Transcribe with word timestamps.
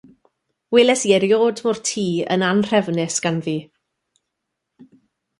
Welais 0.75 1.01
i 1.07 1.11
erioed 1.17 1.59
mo'r 1.65 1.79
tŷ 1.89 2.05
yn 2.35 2.45
anhrefnus 2.47 3.17
ganddi. 3.25 3.57